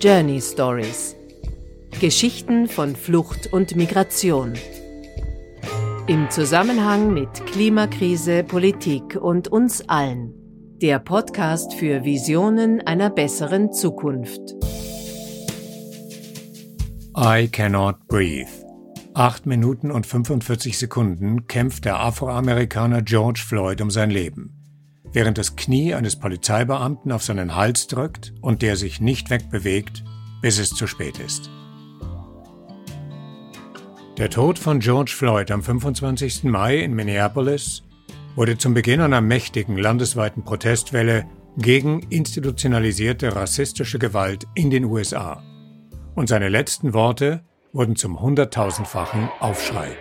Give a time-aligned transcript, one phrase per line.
[0.00, 1.16] Journey Stories.
[2.00, 4.52] Geschichten von Flucht und Migration.
[6.06, 10.34] Im Zusammenhang mit Klimakrise, Politik und uns allen.
[10.80, 14.54] Der Podcast für Visionen einer besseren Zukunft.
[17.16, 18.50] I cannot breathe.
[19.14, 24.57] Acht Minuten und 45 Sekunden kämpft der Afroamerikaner George Floyd um sein Leben
[25.12, 30.04] während das Knie eines Polizeibeamten auf seinen Hals drückt und der sich nicht wegbewegt,
[30.42, 31.50] bis es zu spät ist.
[34.18, 36.44] Der Tod von George Floyd am 25.
[36.44, 37.84] Mai in Minneapolis
[38.34, 41.24] wurde zum Beginn einer mächtigen landesweiten Protestwelle
[41.56, 45.42] gegen institutionalisierte rassistische Gewalt in den USA.
[46.14, 49.96] Und seine letzten Worte wurden zum hunderttausendfachen Aufschrei.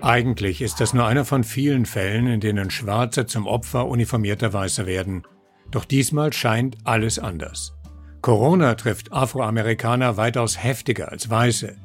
[0.00, 4.86] Eigentlich ist das nur einer von vielen Fällen, in denen Schwarze zum Opfer uniformierter Weißer
[4.86, 5.24] werden.
[5.70, 7.74] Doch diesmal scheint alles anders.
[8.22, 11.76] Corona trifft Afroamerikaner weitaus heftiger als Weiße.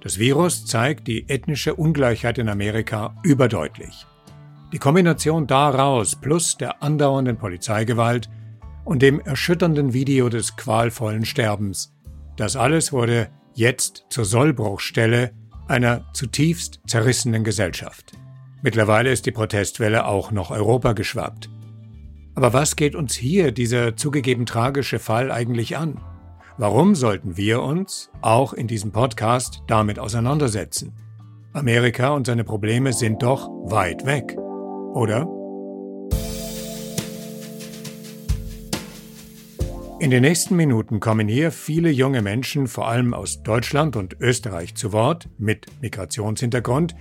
[0.00, 4.06] Das Virus zeigt die ethnische Ungleichheit in Amerika überdeutlich.
[4.72, 8.30] Die Kombination daraus plus der andauernden Polizeigewalt
[8.84, 11.92] und dem erschütternden Video des qualvollen Sterbens,
[12.36, 15.32] das alles wurde jetzt zur Sollbruchstelle
[15.70, 18.12] einer zutiefst zerrissenen Gesellschaft.
[18.62, 21.48] Mittlerweile ist die Protestwelle auch noch Europa geschwappt.
[22.34, 26.00] Aber was geht uns hier dieser zugegeben tragische Fall eigentlich an?
[26.58, 30.92] Warum sollten wir uns, auch in diesem Podcast, damit auseinandersetzen?
[31.52, 34.36] Amerika und seine Probleme sind doch weit weg,
[34.94, 35.26] oder?
[40.00, 44.74] In den nächsten Minuten kommen hier viele junge Menschen, vor allem aus Deutschland und Österreich,
[44.74, 46.94] zu Wort, mit Migrationshintergrund,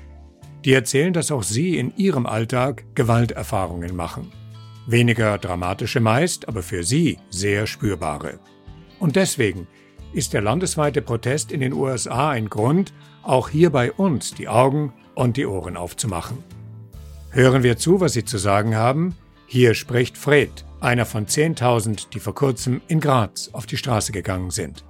[0.66, 4.34] die erzählen, dass auch sie in ihrem Alltag Gewalterfahrungen machen.
[4.86, 8.40] Weniger dramatische meist, aber für sie sehr spürbare.
[9.00, 9.70] Und deswegen
[10.12, 12.92] ist der landesweite Protest in den USA ein Grund,
[13.24, 16.40] auch hier bei uns die Augen und die Ohren aufzumachen.
[17.32, 19.16] Hören wir zu, was sie zu sagen haben.
[19.46, 24.52] Hier spricht Fred, einer von 10.000, die vor kurzem in Graz auf die Straße gegangen
[24.52, 24.84] sind.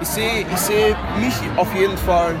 [0.00, 2.34] Ich sehe ich seh mich auf jeden Fall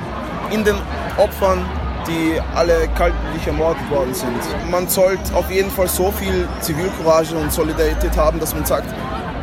[0.50, 0.76] in den
[1.16, 1.64] Opfern,
[2.06, 4.40] die alle kaltblütig ermordet worden sind.
[4.70, 8.92] Man sollte auf jeden Fall so viel Zivilcourage und Solidarität haben, dass man sagt,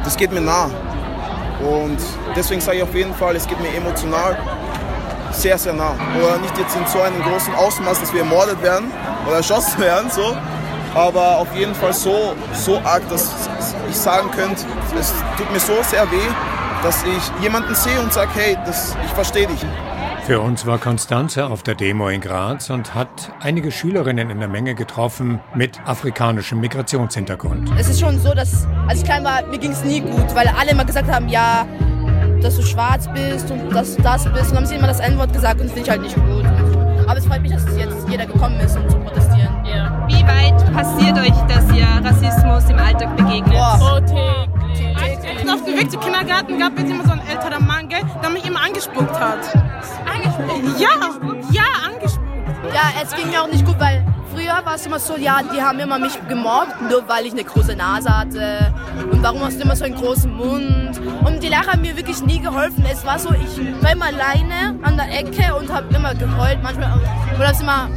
[0.03, 0.69] das geht mir nah.
[1.59, 1.97] Und
[2.35, 4.37] deswegen sage ich auf jeden Fall, es geht mir emotional
[5.31, 5.95] sehr, sehr nah.
[6.17, 8.91] Oder nicht jetzt in so einem großen Ausmaß, dass wir ermordet werden
[9.27, 10.35] oder erschossen werden, so,
[10.95, 13.49] aber auf jeden Fall so, so arg, dass
[13.89, 14.63] ich sagen könnte,
[14.99, 16.17] es tut mir so sehr weh,
[16.83, 19.59] dass ich jemanden sehe und sage, hey, das, ich verstehe dich.
[20.25, 24.47] Für uns war Konstanze auf der Demo in Graz und hat einige Schülerinnen in der
[24.47, 27.71] Menge getroffen mit afrikanischem Migrationshintergrund.
[27.79, 30.47] Es ist schon so, dass als ich klein war, mir ging es nie gut, weil
[30.47, 31.65] alle immer gesagt haben, ja,
[32.41, 34.35] dass du schwarz bist und dass du das bist.
[34.35, 36.45] Und dann haben sie immer das N-Wort gesagt und das finde ich halt nicht gut.
[37.07, 39.28] Aber es freut mich, dass jetzt jeder gekommen ist, um zu protestieren.
[40.29, 43.57] Weit passiert euch, dass ihr Rassismus im Alltag begegnet?
[43.57, 45.51] Oh, täglich.
[45.51, 48.45] Auf dem Weg zum Kindergarten gab es immer so ein älterer Mann, gell, der mich
[48.45, 49.39] immer angespuckt hat.
[50.05, 50.79] Angespuckt?
[50.79, 50.89] Ja,
[51.51, 52.73] ja, angespuckt.
[52.73, 55.59] Ja, es ging mir auch nicht gut, weil früher war es immer so, ja, die
[55.61, 58.71] haben immer mich gemobbt, nur weil ich eine große Nase hatte.
[59.11, 61.01] Und warum hast du immer so einen großen Mund?
[61.25, 62.85] Und die Lehrer haben mir wirklich nie geholfen.
[62.91, 66.59] Es war so, ich war immer alleine an der Ecke und habe immer geheult.
[66.61, 66.99] Manchmal,
[67.35, 67.89] oder hab's immer,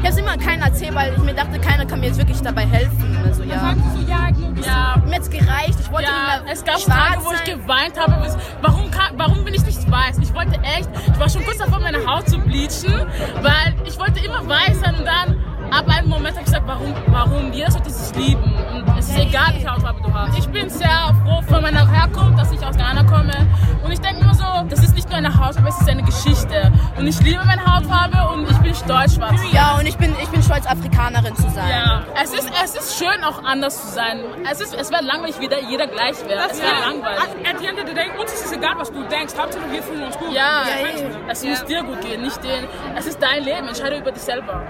[0.00, 2.40] ich habe es immer keiner erzählt, weil ich mir dachte, keiner kann mir jetzt wirklich
[2.40, 3.18] dabei helfen.
[3.22, 3.74] Also, ja.
[4.64, 5.78] Ja, Mir hat's gereicht.
[5.80, 8.34] Ich wollte ja, mehr es gab Tage, wo ich geweint habe.
[8.62, 10.18] Warum, warum bin ich nicht weiß?
[10.22, 13.06] Ich wollte echt, ich war schon kurz davor, meine Haut zu bleachen,
[13.42, 15.36] weil ich wollte immer weiß sein und dann
[15.70, 17.52] ab einem Moment habe ich gesagt, warum, warum?
[17.52, 18.42] Jeder sollte sich lieben
[18.74, 20.38] und es ist egal, welche Hautfarbe du hast.
[20.38, 23.32] Ich bin sehr froh von meiner Herkunft, dass ich aus Ghana komme
[23.84, 26.72] und ich denke immer so, das ist nicht nur eine Hautfarbe, es ist eine Geschichte
[26.96, 29.54] und ich liebe meine Hautfarbe und ich bin stolz, schwarz zu sein.
[29.54, 31.68] Ja, und ich bin, ich bin stolz, Afrikanerin zu sein.
[31.68, 34.20] Ja, es ist, es ist schön, auch anders zu sein.
[34.50, 36.48] Es, ist, es wäre langweilig, wie jeder gleich wäre.
[36.50, 37.20] Es wäre langweilig.
[37.48, 39.34] At the end of the day, uns ist es egal, was du denkst.
[39.38, 40.32] Hauptsache, wir fühlen uns gut.
[40.32, 42.64] Ja, Ja, es muss dir gut gehen, nicht den.
[42.96, 44.62] Es ist dein Leben, entscheide über dich selber.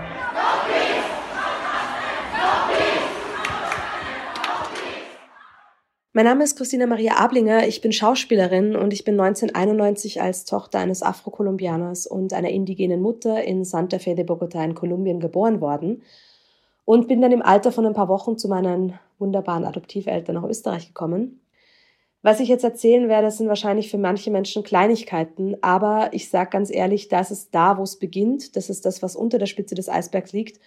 [6.13, 10.81] Mein Name ist Christina Maria Ablinger, ich bin Schauspielerin und ich bin 1991 als Tochter
[10.81, 16.03] eines Afrokolumbianers und einer indigenen Mutter in Santa Fe de Bogotá in Kolumbien geboren worden
[16.85, 20.89] und bin dann im Alter von ein paar Wochen zu meinen wunderbaren Adoptiveltern nach Österreich
[20.89, 21.40] gekommen.
[22.23, 26.71] Was ich jetzt erzählen werde, sind wahrscheinlich für manche Menschen Kleinigkeiten, aber ich sage ganz
[26.71, 28.57] ehrlich, das ist da, wo es beginnt.
[28.57, 30.61] Das ist das, was unter der Spitze des Eisbergs liegt.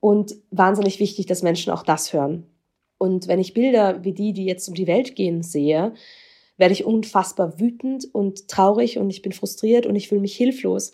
[0.00, 2.46] Und wahnsinnig wichtig, dass Menschen auch das hören.
[2.96, 5.92] Und wenn ich Bilder wie die, die jetzt um die Welt gehen, sehe,
[6.56, 10.92] werde ich unfassbar wütend und traurig und ich bin frustriert und ich fühle mich hilflos,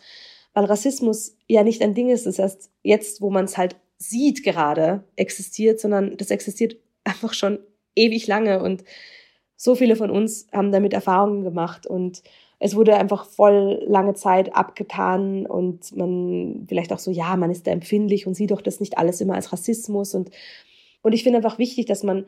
[0.52, 4.44] weil Rassismus ja nicht ein Ding ist, das heißt jetzt, wo man es halt sieht
[4.44, 7.58] gerade, existiert, sondern das existiert einfach schon
[7.94, 8.85] ewig lange und
[9.56, 12.23] so viele von uns haben damit Erfahrungen gemacht und
[12.59, 17.67] es wurde einfach voll lange Zeit abgetan und man vielleicht auch so, ja, man ist
[17.67, 20.31] da empfindlich und sieht doch das nicht alles immer als Rassismus und,
[21.03, 22.27] und ich finde einfach wichtig, dass man,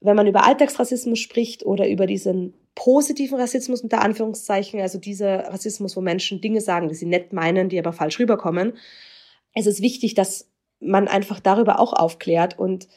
[0.00, 5.96] wenn man über Alltagsrassismus spricht oder über diesen positiven Rassismus unter Anführungszeichen, also dieser Rassismus,
[5.96, 8.74] wo Menschen Dinge sagen, die sie nett meinen, die aber falsch rüberkommen,
[9.54, 10.48] es ist wichtig, dass
[10.80, 12.88] man einfach darüber auch aufklärt und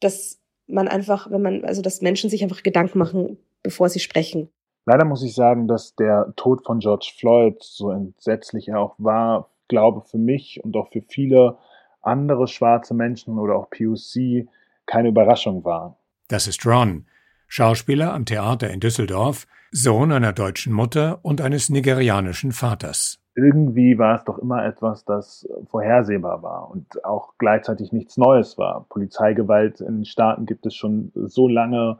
[0.00, 0.41] dass
[0.72, 4.48] man einfach, wenn man, also dass Menschen sich einfach Gedanken machen, bevor sie sprechen.
[4.84, 9.50] Leider muss ich sagen, dass der Tod von George Floyd, so entsetzlich er auch war,
[9.68, 11.58] glaube für mich und auch für viele
[12.00, 14.48] andere schwarze Menschen oder auch POC
[14.86, 15.96] keine Überraschung war.
[16.28, 17.06] Das ist Ron,
[17.46, 24.16] Schauspieler am Theater in Düsseldorf, Sohn einer deutschen Mutter und eines nigerianischen Vaters irgendwie war
[24.16, 28.86] es doch immer etwas, das vorhersehbar war und auch gleichzeitig nichts Neues war.
[28.88, 31.98] Polizeigewalt in Staaten gibt es schon so lange,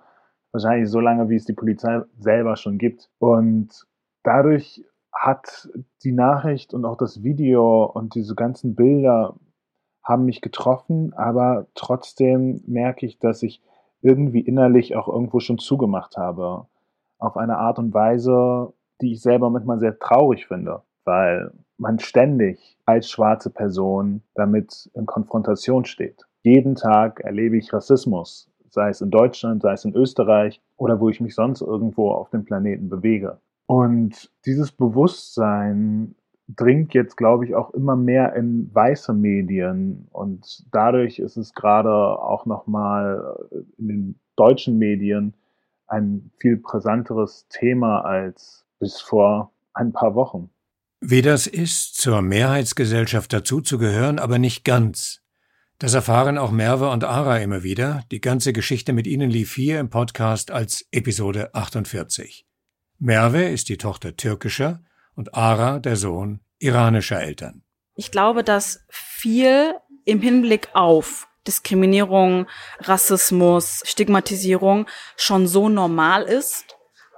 [0.53, 3.09] wahrscheinlich so lange, wie es die Polizei selber schon gibt.
[3.19, 3.87] Und
[4.23, 5.71] dadurch hat
[6.05, 9.37] die Nachricht und auch das Video und diese ganzen Bilder
[10.03, 13.63] haben mich getroffen, aber trotzdem merke ich, dass ich
[14.03, 16.67] irgendwie innerlich auch irgendwo schon zugemacht habe.
[17.19, 22.79] Auf eine Art und Weise, die ich selber manchmal sehr traurig finde weil man ständig
[22.87, 26.25] als schwarze Person damit in Konfrontation steht.
[26.43, 31.09] Jeden Tag erlebe ich Rassismus, sei es in Deutschland, sei es in Österreich oder wo
[31.09, 33.39] ich mich sonst irgendwo auf dem Planeten bewege.
[33.67, 36.15] Und dieses Bewusstsein
[36.49, 41.91] dringt jetzt, glaube ich, auch immer mehr in weiße Medien und dadurch ist es gerade
[41.91, 43.37] auch nochmal
[43.79, 45.35] in den deutschen Medien
[45.87, 50.51] ein viel brisanteres Thema als bis vor ein paar Wochen.
[51.05, 55.21] Wie das ist, zur Mehrheitsgesellschaft dazuzugehören, aber nicht ganz.
[55.81, 58.05] Das erfahren auch Merve und Ara immer wieder.
[58.13, 62.47] Die ganze Geschichte mit ihnen lief hier im Podcast als Episode 48.
[63.01, 64.81] Merve ist die Tochter türkischer
[65.17, 67.65] und Ara der Sohn iranischer Eltern.
[67.97, 72.47] Ich glaube, dass viel im Hinblick auf Diskriminierung,
[72.79, 76.77] Rassismus, Stigmatisierung schon so normal ist,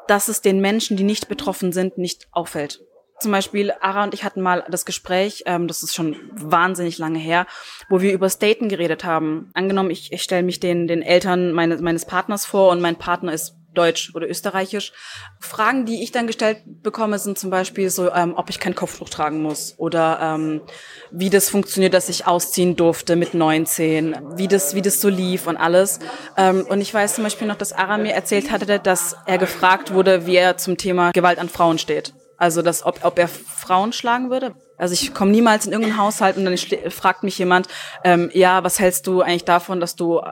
[0.08, 2.80] dass es den Menschen, die nicht betroffen sind, nicht auffällt.
[3.20, 7.18] Zum Beispiel, Ara und ich hatten mal das Gespräch, ähm, das ist schon wahnsinnig lange
[7.18, 7.46] her,
[7.88, 9.50] wo wir über Staten geredet haben.
[9.54, 13.32] Angenommen, ich, ich stelle mich den, den Eltern meine, meines Partners vor und mein Partner
[13.32, 14.92] ist Deutsch oder Österreichisch.
[15.40, 19.08] Fragen, die ich dann gestellt bekomme, sind zum Beispiel so, ähm, ob ich kein Kopftuch
[19.08, 20.62] tragen muss oder ähm,
[21.10, 25.46] wie das funktioniert, dass ich ausziehen durfte mit 19, wie das, wie das so lief
[25.46, 25.98] und alles.
[26.36, 29.92] Ähm, und ich weiß zum Beispiel noch, dass Ara mir erzählt hatte, dass er gefragt
[29.92, 32.14] wurde, wie er zum Thema Gewalt an Frauen steht.
[32.44, 34.54] Also, dass, ob, ob er Frauen schlagen würde.
[34.76, 36.58] Also ich komme niemals in irgendeinen Haushalt und dann
[36.90, 37.68] fragt mich jemand,
[38.04, 40.30] ähm, ja, was hältst du eigentlich davon, dass du äh,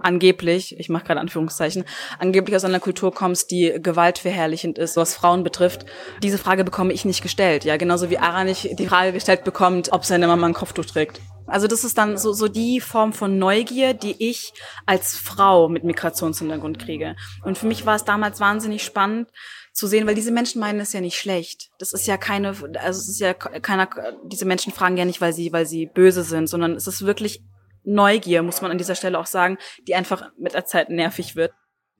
[0.00, 1.84] angeblich, ich mache gerade Anführungszeichen,
[2.20, 5.84] angeblich aus einer Kultur kommst, die gewaltverherrlichend ist, was Frauen betrifft.
[6.22, 9.90] Diese Frage bekomme ich nicht gestellt, ja, genauso wie Ara nicht die Frage gestellt bekommt,
[9.90, 11.20] ob seine Mama ein Kopftuch trägt.
[11.48, 14.52] Also das ist dann so, so die Form von Neugier, die ich
[14.86, 17.16] als Frau mit Migrationshintergrund kriege.
[17.42, 19.28] Und für mich war es damals wahnsinnig spannend,
[19.72, 21.70] zu sehen, weil diese Menschen meinen es ja nicht schlecht.
[21.78, 23.88] Das ist ja keine, also es ist ja keiner,
[24.24, 27.42] diese Menschen fragen ja nicht, weil sie, weil sie böse sind, sondern es ist wirklich
[27.84, 31.52] Neugier, muss man an dieser Stelle auch sagen, die einfach mit der Zeit nervig wird.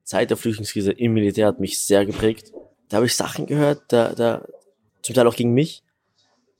[0.04, 2.52] Zeit der Flüchtlingskrise im Militär hat mich sehr geprägt.
[2.88, 4.46] Da habe ich Sachen gehört, da, da,
[5.02, 5.82] zum Teil auch gegen mich,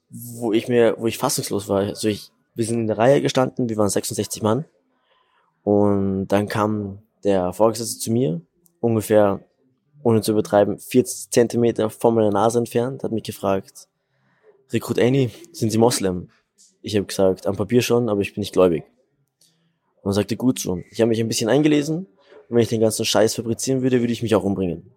[0.08, 1.80] wo ich mir, wo ich fassungslos war.
[1.80, 4.64] Also ich, wir sind in der Reihe gestanden, wir waren 66 Mann.
[5.62, 8.40] Und dann kam der Vorgesetzte zu mir,
[8.80, 9.44] ungefähr
[10.02, 13.88] ohne zu übertreiben, 40 Zentimeter von meiner Nase entfernt, hat mich gefragt,
[14.70, 16.30] Rekrut Annie, sind Sie Moslem?
[16.80, 18.84] Ich habe gesagt, am Papier schon, aber ich bin nicht gläubig.
[20.02, 20.80] Und er sagte, gut so.
[20.90, 22.06] Ich habe mich ein bisschen eingelesen
[22.48, 24.92] und wenn ich den ganzen Scheiß fabrizieren würde, würde ich mich auch umbringen.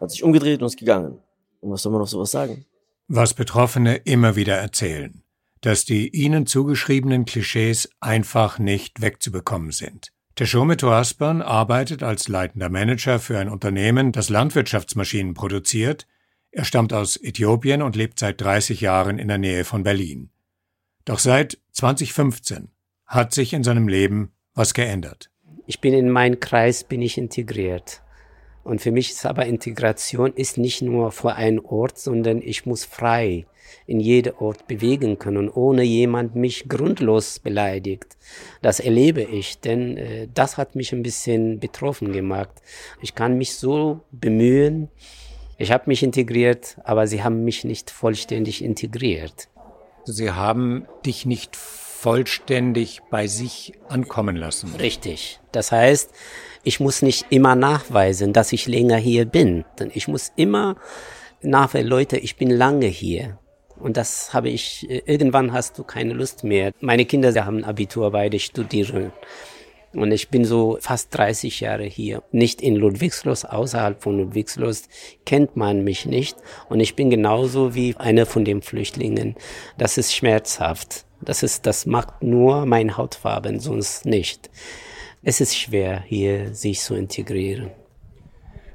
[0.00, 1.18] Hat sich umgedreht und ist gegangen.
[1.60, 2.64] Und was soll man noch sowas sagen?
[3.08, 5.22] Was Betroffene immer wieder erzählen,
[5.60, 10.12] dass die ihnen zugeschriebenen Klischees einfach nicht wegzubekommen sind.
[10.38, 16.06] Teshome Toaspan arbeitet als leitender Manager für ein Unternehmen, das Landwirtschaftsmaschinen produziert.
[16.52, 20.30] Er stammt aus Äthiopien und lebt seit 30 Jahren in der Nähe von Berlin.
[21.04, 22.68] Doch seit 2015
[23.04, 25.28] hat sich in seinem Leben was geändert.
[25.66, 28.04] Ich bin in meinen Kreis bin ich integriert.
[28.62, 32.84] Und für mich ist aber Integration ist nicht nur vor einem Ort, sondern ich muss
[32.84, 33.46] frei
[33.86, 38.16] in jedem Ort bewegen können, ohne jemand mich grundlos beleidigt.
[38.62, 42.62] Das erlebe ich, denn äh, das hat mich ein bisschen betroffen gemacht.
[43.00, 44.88] Ich kann mich so bemühen.
[45.56, 49.48] Ich habe mich integriert, aber sie haben mich nicht vollständig integriert.
[50.04, 54.72] Sie haben dich nicht vollständig bei sich ankommen lassen.
[54.78, 55.40] Richtig.
[55.50, 56.12] Das heißt,
[56.62, 59.64] ich muss nicht immer nachweisen, dass ich länger hier bin.
[59.80, 60.76] Denn ich muss immer
[61.42, 63.38] nachweisen, Leute, ich bin lange hier.
[63.80, 66.72] Und das habe ich, äh, irgendwann hast du keine Lust mehr.
[66.80, 69.12] Meine Kinder haben Abitur, beide studieren.
[69.94, 72.22] Und ich bin so fast 30 Jahre hier.
[72.30, 74.88] Nicht in Ludwigslust, außerhalb von Ludwigslust
[75.24, 76.36] kennt man mich nicht.
[76.68, 79.36] Und ich bin genauso wie einer von den Flüchtlingen.
[79.78, 81.06] Das ist schmerzhaft.
[81.20, 84.50] Das ist, das macht nur mein Hautfarben, sonst nicht.
[85.22, 87.70] Es ist schwer, hier sich zu integrieren.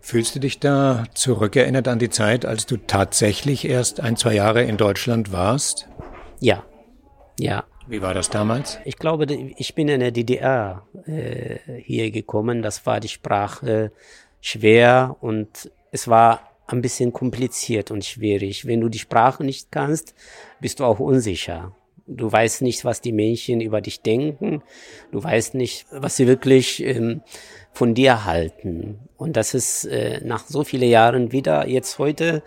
[0.05, 4.61] Fühlst du dich da zurückerinnert an die Zeit, als du tatsächlich erst ein, zwei Jahre
[4.61, 5.87] in Deutschland warst?
[6.41, 6.65] Ja,
[7.39, 7.63] ja.
[7.87, 8.79] Wie war das damals?
[8.83, 12.61] Ich glaube, ich bin in der DDR äh, hier gekommen.
[12.61, 13.93] Das war die Sprache
[14.41, 18.67] schwer und es war ein bisschen kompliziert und schwierig.
[18.67, 20.15] Wenn du die Sprache nicht kannst,
[20.59, 21.73] bist du auch unsicher.
[22.05, 24.61] Du weißt nicht, was die Menschen über dich denken.
[25.11, 27.21] Du weißt nicht, was sie wirklich ähm,
[27.71, 28.99] von dir halten.
[29.15, 32.43] Und das ist äh, nach so vielen Jahren wieder jetzt heute,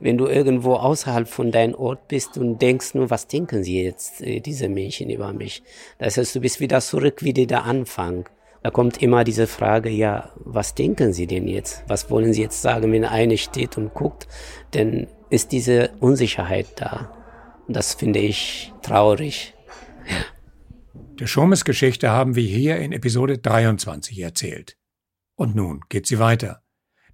[0.00, 4.22] wenn du irgendwo außerhalb von deinem Ort bist und denkst nur, was denken sie jetzt,
[4.22, 5.62] äh, diese Menschen über mich?
[5.98, 8.28] Das heißt, du bist wieder zurück wie der Anfang.
[8.64, 11.84] Da kommt immer diese Frage, ja, was denken Sie denn jetzt?
[11.86, 14.26] Was wollen Sie jetzt sagen, wenn eine steht und guckt?
[14.74, 17.15] Denn ist diese Unsicherheit da.
[17.68, 19.54] Das finde ich traurig.
[21.18, 24.76] Der Schurmes Geschichte haben wir hier in Episode 23 erzählt.
[25.34, 26.62] Und nun geht sie weiter.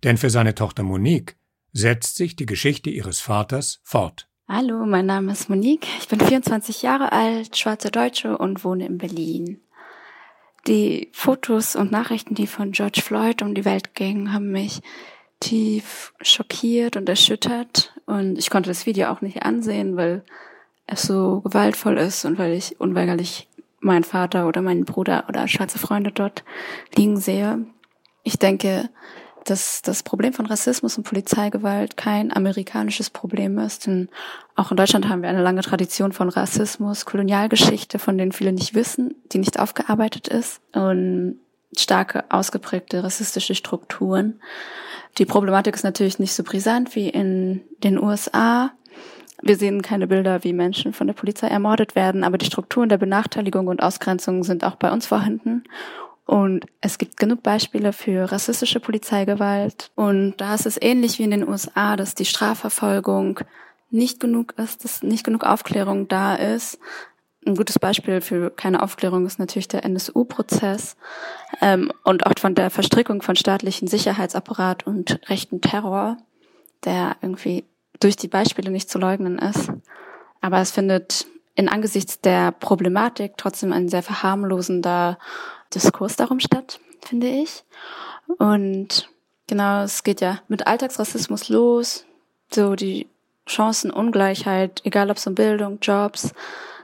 [0.05, 1.37] Denn für seine Tochter Monique
[1.73, 4.29] setzt sich die Geschichte ihres Vaters fort.
[4.49, 5.87] Hallo, mein Name ist Monique.
[6.01, 9.63] Ich bin 24 Jahre alt, schwarze Deutsche und wohne in Berlin.
[10.67, 14.81] Die Fotos und Nachrichten, die von George Floyd um die Welt gingen, haben mich
[15.41, 17.95] tief schockiert und erschüttert.
[18.07, 20.25] Und ich konnte das Video auch nicht ansehen, weil
[20.87, 23.49] es so gewaltvoll ist und weil ich unweigerlich
[23.81, 26.45] meinen Vater oder meinen Bruder oder schwarze Freunde dort
[26.97, 27.65] liegen sehe.
[28.23, 28.89] Ich denke,
[29.45, 33.87] dass das Problem von Rassismus und Polizeigewalt kein amerikanisches Problem ist.
[33.87, 34.09] Denn
[34.55, 38.75] auch in Deutschland haben wir eine lange Tradition von Rassismus, Kolonialgeschichte, von denen viele nicht
[38.75, 41.41] wissen, die nicht aufgearbeitet ist und
[41.77, 44.41] starke ausgeprägte rassistische Strukturen.
[45.19, 48.73] Die Problematik ist natürlich nicht so brisant wie in den USA.
[49.43, 52.99] Wir sehen keine Bilder, wie Menschen von der Polizei ermordet werden, aber die Strukturen der
[52.99, 55.65] Benachteiligung und Ausgrenzung sind auch bei uns vorhanden.
[56.25, 59.91] Und es gibt genug Beispiele für rassistische Polizeigewalt.
[59.97, 63.41] Und da ist es ähnlich wie in den USA, dass die Strafverfolgung
[63.91, 66.79] nicht genug ist, dass nicht genug Aufklärung da ist.
[67.45, 70.97] Ein gutes Beispiel für keine Aufklärung ist natürlich der NSU-Prozess
[71.61, 76.19] ähm, und auch von der Verstrickung von staatlichen Sicherheitsapparat und rechten Terror,
[76.85, 77.65] der irgendwie
[77.99, 79.73] durch die Beispiele nicht zu leugnen ist.
[80.41, 85.19] Aber es findet in angesichts der Problematik trotzdem ein sehr verharmlosender
[85.75, 87.65] Diskurs darum statt, finde ich.
[88.39, 89.11] Und
[89.49, 92.07] genau, es geht ja mit Alltagsrassismus los,
[92.53, 93.09] so die
[93.47, 96.33] Chancenungleichheit, egal ob es um Bildung, Jobs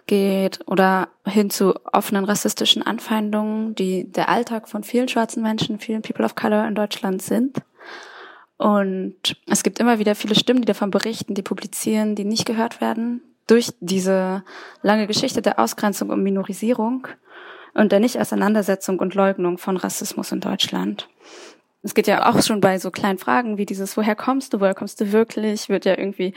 [0.08, 6.02] geht oder hin zu offenen rassistischen Anfeindungen, die der Alltag von vielen schwarzen Menschen, vielen
[6.02, 7.58] People of Color in Deutschland sind.
[8.56, 12.80] Und es gibt immer wieder viele Stimmen, die davon berichten, die publizieren, die nicht gehört
[12.80, 14.42] werden durch diese
[14.82, 17.06] lange Geschichte der Ausgrenzung und Minorisierung
[17.74, 21.08] und der Nicht-Auseinandersetzung und Leugnung von Rassismus in Deutschland.
[21.82, 24.74] Es geht ja auch schon bei so kleinen Fragen wie dieses, woher kommst du, woher
[24.74, 26.34] kommst du wirklich, wird ja irgendwie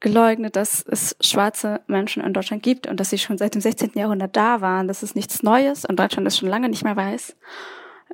[0.00, 3.92] geleugnet, dass es schwarze Menschen in Deutschland gibt und dass sie schon seit dem 16.
[3.94, 4.88] Jahrhundert da waren.
[4.88, 7.36] Das ist nichts Neues und Deutschland das schon lange nicht mehr weiß.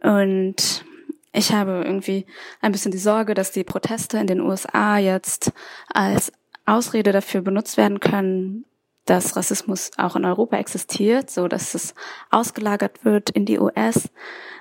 [0.03, 0.85] Und
[1.33, 2.27] ich habe irgendwie
[2.61, 5.53] ein bisschen die Sorge, dass die Proteste in den USA jetzt
[5.93, 6.33] als
[6.65, 8.65] Ausrede dafür benutzt werden können,
[9.05, 11.95] dass Rassismus auch in Europa existiert, so dass es
[12.31, 14.11] ausgelagert wird in die US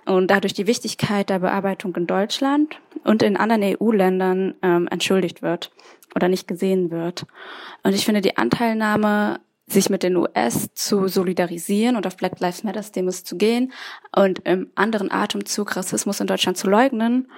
[0.06, 5.72] und dadurch die Wichtigkeit der Bearbeitung in Deutschland und in anderen EU-Ländern ähm, entschuldigt wird
[6.16, 7.26] oder nicht gesehen wird.
[7.84, 12.64] Und ich finde die Anteilnahme sich mit den US zu solidarisieren und auf Black Lives
[12.64, 13.72] Matter Demos zu gehen
[14.16, 17.32] und im anderen Atemzug Rassismus in Deutschland zu leugnen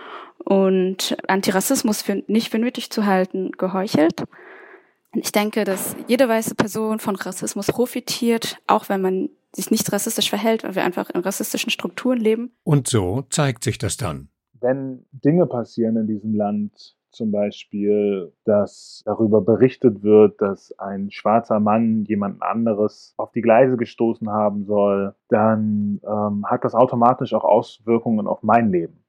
[0.43, 4.23] und Antirassismus für, nicht für nötig zu halten, geheuchelt.
[5.15, 10.29] Ich denke, dass jede weiße Person von Rassismus profitiert, auch wenn man sich nicht rassistisch
[10.29, 12.51] verhält, weil wir einfach in rassistischen Strukturen leben.
[12.63, 14.29] Und so zeigt sich das dann
[14.65, 21.61] wenn Dinge passieren in diesem Land, zum Beispiel, dass darüber berichtet wird, dass ein schwarzer
[21.61, 27.45] Mann jemand anderes auf die Gleise gestoßen haben soll, dann ähm, hat das automatisch auch
[27.45, 29.05] Auswirkungen auf mein Leben.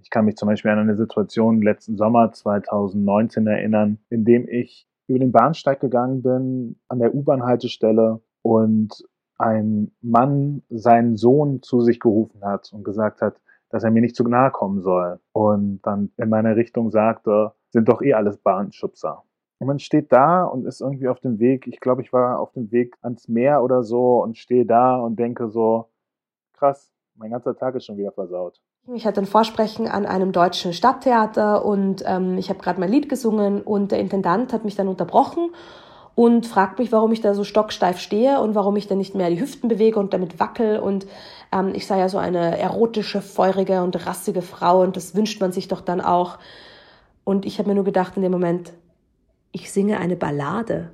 [0.00, 4.88] Ich kann mich zum Beispiel an eine Situation letzten Sommer 2019 erinnern, in dem ich
[5.12, 9.04] über den Bahnsteig gegangen bin, an der U-Bahn-Haltestelle und
[9.36, 14.16] ein Mann seinen Sohn zu sich gerufen hat und gesagt hat, dass er mir nicht
[14.16, 15.20] zu nahe kommen soll.
[15.32, 19.22] Und dann in meiner Richtung sagte, sind doch eh alles Bahnschubser.
[19.58, 22.52] Und man steht da und ist irgendwie auf dem Weg, ich glaube, ich war auf
[22.52, 25.90] dem Weg ans Meer oder so und stehe da und denke so,
[26.54, 28.60] krass, mein ganzer Tag ist schon wieder versaut.
[28.88, 33.08] Ich hatte ein Vorsprechen an einem deutschen Stadttheater und ähm, ich habe gerade mein Lied
[33.08, 35.50] gesungen und der Intendant hat mich dann unterbrochen
[36.16, 39.30] und fragt mich, warum ich da so stocksteif stehe und warum ich dann nicht mehr
[39.30, 40.80] die Hüften bewege und damit wackel.
[40.80, 41.06] Und
[41.52, 45.52] ähm, ich sei ja so eine erotische, feurige und rassige Frau und das wünscht man
[45.52, 46.38] sich doch dann auch.
[47.22, 48.72] Und ich habe mir nur gedacht in dem Moment,
[49.52, 50.90] ich singe eine Ballade.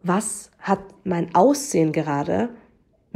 [0.00, 2.50] Was hat mein Aussehen gerade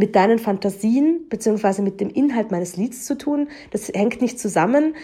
[0.00, 3.49] mit deinen Fantasien beziehungsweise mit dem Inhalt meines Lieds zu tun?
[3.71, 4.97] Das hängt nicht zusammen.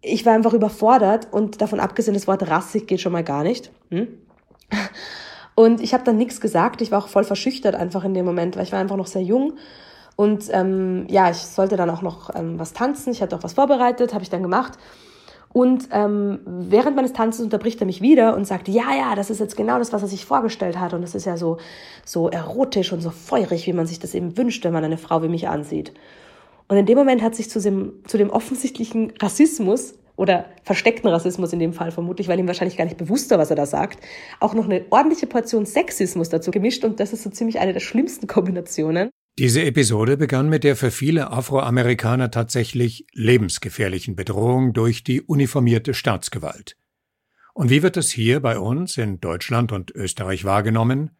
[0.00, 3.70] Ich war einfach überfordert und davon abgesehen, das Wort rassig geht schon mal gar nicht.
[3.90, 4.08] Hm?
[5.56, 6.80] Und ich habe dann nichts gesagt.
[6.80, 9.20] Ich war auch voll verschüchtert einfach in dem Moment, weil ich war einfach noch sehr
[9.20, 9.58] jung.
[10.16, 13.12] Und ähm, ja, ich sollte dann auch noch ähm, was tanzen.
[13.12, 14.78] Ich hatte auch was vorbereitet, habe ich dann gemacht.
[15.52, 19.40] Und ähm, während meines Tanzes unterbricht er mich wieder und sagt, ja, ja, das ist
[19.40, 20.94] jetzt genau das, was er sich vorgestellt hat.
[20.94, 21.58] Und das ist ja so,
[22.04, 25.22] so erotisch und so feurig, wie man sich das eben wünscht, wenn man eine Frau
[25.22, 25.92] wie mich ansieht.
[26.68, 31.52] Und in dem Moment hat sich zu dem, zu dem offensichtlichen Rassismus oder versteckten Rassismus
[31.52, 33.98] in dem Fall vermutlich, weil ihm wahrscheinlich gar nicht bewusst war, was er da sagt,
[34.38, 37.80] auch noch eine ordentliche Portion Sexismus dazu gemischt und das ist so ziemlich eine der
[37.80, 39.10] schlimmsten Kombinationen.
[39.38, 46.76] Diese Episode begann mit der für viele Afroamerikaner tatsächlich lebensgefährlichen Bedrohung durch die uniformierte Staatsgewalt.
[47.54, 51.16] Und wie wird es hier bei uns in Deutschland und Österreich wahrgenommen?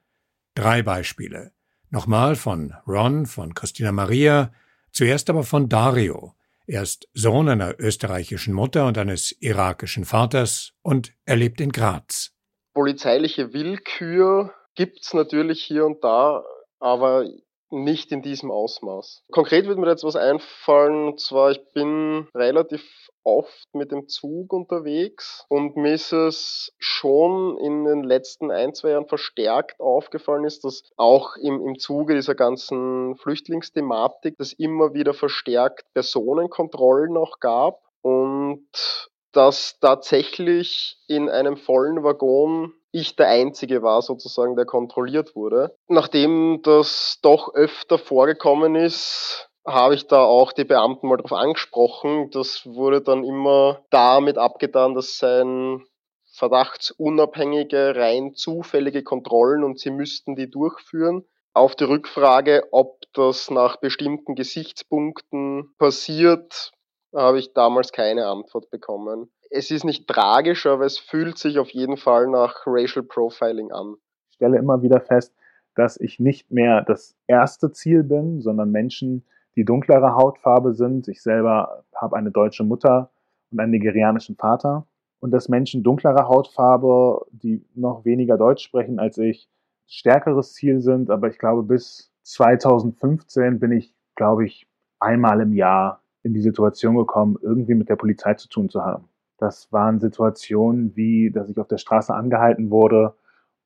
[0.55, 1.53] Drei Beispiele.
[1.89, 4.53] Nochmal von Ron, von Christina Maria,
[4.93, 6.35] zuerst aber von Dario,
[6.73, 12.31] er ist Sohn einer österreichischen Mutter und eines irakischen Vaters und er lebt in Graz.
[12.75, 16.45] Polizeiliche Willkür gibt es natürlich hier und da,
[16.79, 17.29] aber
[17.71, 19.23] nicht in diesem Ausmaß.
[19.31, 22.83] Konkret wird mir jetzt was einfallen, und zwar ich bin relativ
[23.23, 28.91] oft mit dem Zug unterwegs und mir ist es schon in den letzten ein, zwei
[28.91, 35.15] Jahren verstärkt aufgefallen ist, dass auch im, im Zuge dieser ganzen Flüchtlingsthematik es immer wieder
[35.15, 38.67] verstärkt Personenkontrollen auch gab und
[39.33, 45.77] dass tatsächlich in einem vollen Waggon ich der Einzige war sozusagen, der kontrolliert wurde.
[45.89, 52.31] Nachdem das doch öfter vorgekommen ist, habe ich da auch die Beamten mal drauf angesprochen.
[52.31, 55.85] Das wurde dann immer damit abgetan, dass sein
[56.33, 61.25] verdachtsunabhängige, rein zufällige Kontrollen und sie müssten die durchführen.
[61.53, 66.73] Auf die Rückfrage, ob das nach bestimmten Gesichtspunkten passiert,
[67.15, 69.33] habe ich damals keine Antwort bekommen.
[69.53, 73.97] Es ist nicht tragisch, aber es fühlt sich auf jeden Fall nach Racial Profiling an.
[74.31, 75.35] Ich stelle immer wieder fest,
[75.75, 79.25] dass ich nicht mehr das erste Ziel bin, sondern Menschen,
[79.57, 81.09] die dunklere Hautfarbe sind.
[81.09, 83.11] Ich selber habe eine deutsche Mutter
[83.51, 84.87] und einen nigerianischen Vater.
[85.19, 89.49] Und dass Menschen dunklerer Hautfarbe, die noch weniger Deutsch sprechen als ich,
[89.87, 91.11] stärkeres Ziel sind.
[91.11, 94.69] Aber ich glaube, bis 2015 bin ich, glaube ich,
[95.01, 99.10] einmal im Jahr in die Situation gekommen, irgendwie mit der Polizei zu tun zu haben.
[99.41, 103.15] Das waren Situationen wie, dass ich auf der Straße angehalten wurde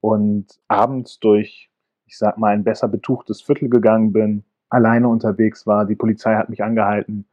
[0.01, 1.71] und abends durch,
[2.07, 5.87] ich sag mal, ein besser betuchtes Viertel gegangen bin alleine unterwegs war.
[5.87, 7.27] Die Polizei hat mich angehalten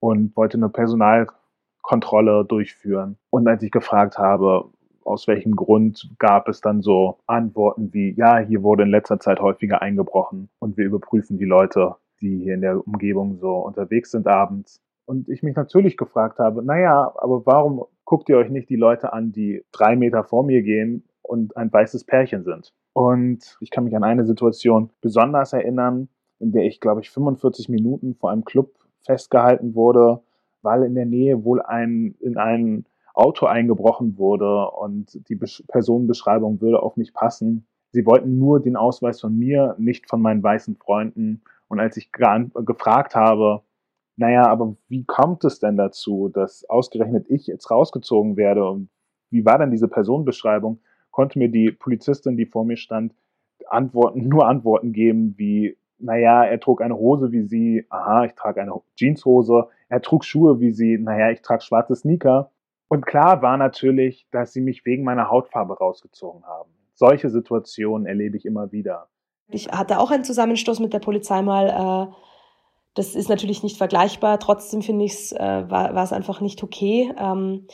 [0.00, 3.18] und wollte eine Personalkontrolle durchführen.
[3.30, 4.70] Und als ich gefragt habe,
[5.04, 9.40] aus welchem Grund gab es dann so Antworten wie, ja, hier wurde in letzter Zeit
[9.40, 14.26] häufiger eingebrochen und wir überprüfen die Leute, die hier in der Umgebung so unterwegs sind
[14.26, 14.80] abends.
[15.06, 19.12] Und ich mich natürlich gefragt habe, naja, aber warum guckt ihr euch nicht die Leute
[19.12, 22.72] an, die drei Meter vor mir gehen und ein weißes Pärchen sind?
[22.94, 27.68] Und ich kann mich an eine Situation besonders erinnern, in der ich, glaube ich, 45
[27.68, 28.72] Minuten vor einem Club
[29.04, 30.22] festgehalten wurde,
[30.62, 36.60] weil in der Nähe wohl ein, in ein Auto eingebrochen wurde und die Besch Personenbeschreibung
[36.60, 37.66] würde auf mich passen.
[37.92, 41.42] Sie wollten nur den Ausweis von mir, nicht von meinen weißen Freunden.
[41.68, 43.62] Und als ich gefragt habe,
[44.16, 48.88] naja, aber wie kommt es denn dazu, dass ausgerechnet ich jetzt rausgezogen werde und
[49.30, 53.14] wie war denn diese Personenbeschreibung, konnte mir die Polizistin, die vor mir stand,
[53.66, 58.60] Antworten, nur Antworten geben wie, naja, er trug eine Hose wie sie, aha, ich trage
[58.60, 59.68] eine Jeanshose.
[59.88, 62.50] Er trug Schuhe wie sie, naja, ich trage schwarze Sneaker.
[62.88, 66.70] Und klar war natürlich, dass sie mich wegen meiner Hautfarbe rausgezogen haben.
[66.94, 69.08] Solche Situationen erlebe ich immer wieder.
[69.48, 71.68] Ich hatte auch einen Zusammenstoß mit der Polizei mal.
[71.68, 72.14] Äh,
[72.94, 74.38] das ist natürlich nicht vergleichbar.
[74.38, 77.12] Trotzdem finde ich es, äh, war, war es einfach nicht okay.
[77.18, 77.66] Ähm,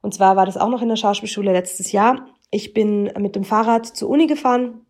[0.00, 2.26] und zwar war das auch noch in der Schauspielschule letztes Jahr.
[2.50, 4.86] Ich bin mit dem Fahrrad zur Uni gefahren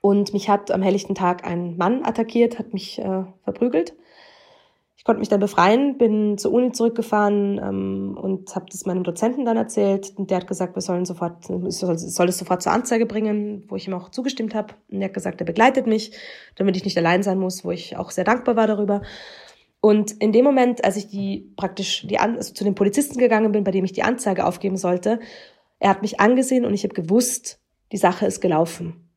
[0.00, 3.94] und mich hat am helllichten Tag ein Mann attackiert, hat mich äh, verprügelt.
[5.00, 9.46] Ich konnte mich dann befreien, bin zur Uni zurückgefahren ähm, und habe das meinem Dozenten
[9.46, 10.12] dann erzählt.
[10.14, 13.76] Und der hat gesagt, wir sollen sofort, soll, soll es sofort zur Anzeige bringen, wo
[13.76, 14.74] ich ihm auch zugestimmt habe.
[14.90, 16.12] Und er hat gesagt, er begleitet mich,
[16.56, 19.00] damit ich nicht allein sein muss, wo ich auch sehr dankbar war darüber.
[19.80, 23.64] Und in dem Moment, als ich die praktisch die also zu den Polizisten gegangen bin,
[23.64, 25.18] bei dem ich die Anzeige aufgeben sollte,
[25.78, 27.58] er hat mich angesehen und ich habe gewusst,
[27.90, 29.09] die Sache ist gelaufen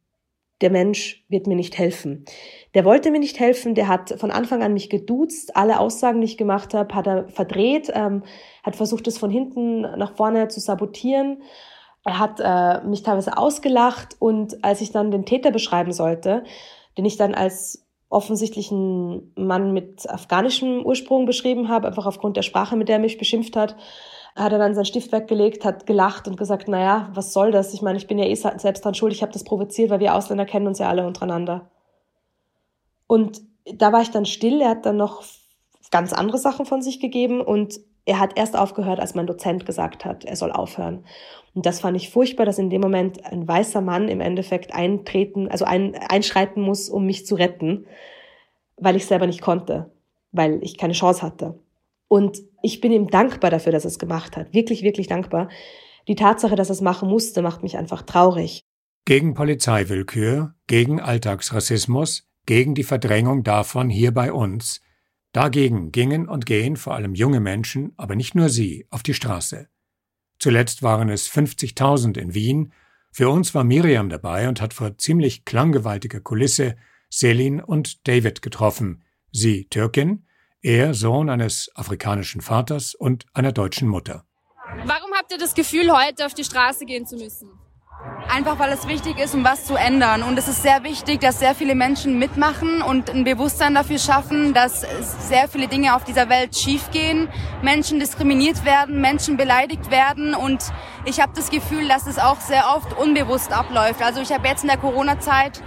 [0.63, 2.25] der Mensch wird mir nicht helfen.
[2.73, 6.25] Der wollte mir nicht helfen, der hat von Anfang an mich geduzt, alle Aussagen, die
[6.25, 8.23] ich gemacht habe, hat er verdreht, ähm,
[8.63, 11.43] hat versucht, es von hinten nach vorne zu sabotieren.
[12.05, 16.45] Er hat äh, mich teilweise ausgelacht und als ich dann den Täter beschreiben sollte,
[16.97, 22.77] den ich dann als offensichtlichen Mann mit afghanischem Ursprung beschrieben habe, einfach aufgrund der Sprache,
[22.77, 23.75] mit der er mich beschimpft hat,
[24.35, 27.73] hat er dann seinen Stift weggelegt, hat gelacht und gesagt, naja, was soll das?
[27.73, 30.15] Ich meine, ich bin ja eh selbst dran schuld, ich habe das provoziert, weil wir
[30.15, 31.69] Ausländer kennen uns ja alle untereinander.
[33.07, 35.23] Und da war ich dann still, er hat dann noch
[35.91, 40.03] ganz andere Sachen von sich gegeben und er hat erst aufgehört, als mein Dozent gesagt
[40.03, 41.05] hat, er soll aufhören.
[41.53, 45.47] Und das fand ich furchtbar, dass in dem Moment ein weißer Mann im Endeffekt eintreten,
[45.47, 47.85] also ein, einschreiten muss, um mich zu retten,
[48.77, 49.91] weil ich selber nicht konnte,
[50.31, 51.59] weil ich keine Chance hatte.
[52.13, 54.53] Und ich bin ihm dankbar dafür, dass er es gemacht hat.
[54.53, 55.49] Wirklich, wirklich dankbar.
[56.07, 58.61] Die Tatsache, dass er es machen musste, macht mich einfach traurig.
[59.05, 64.83] Gegen Polizeiwillkür, gegen Alltagsrassismus, gegen die Verdrängung davon hier bei uns.
[65.31, 69.67] Dagegen gingen und gehen vor allem junge Menschen, aber nicht nur sie, auf die Straße.
[70.37, 72.73] Zuletzt waren es 50.000 in Wien.
[73.11, 76.75] Für uns war Miriam dabei und hat vor ziemlich klanggewaltiger Kulisse
[77.09, 79.03] Selin und David getroffen.
[79.31, 80.27] Sie Türkin,
[80.63, 84.25] er Sohn eines afrikanischen Vaters und einer deutschen Mutter.
[84.85, 87.49] Warum habt ihr das Gefühl, heute auf die Straße gehen zu müssen?
[88.29, 90.23] Einfach weil es wichtig ist, um was zu ändern.
[90.23, 94.53] Und es ist sehr wichtig, dass sehr viele Menschen mitmachen und ein Bewusstsein dafür schaffen,
[94.53, 94.85] dass
[95.29, 97.27] sehr viele Dinge auf dieser Welt schiefgehen,
[97.61, 100.33] Menschen diskriminiert werden, Menschen beleidigt werden.
[100.33, 100.63] Und
[101.05, 104.01] ich habe das Gefühl, dass es auch sehr oft unbewusst abläuft.
[104.01, 105.61] Also ich habe jetzt in der Corona-Zeit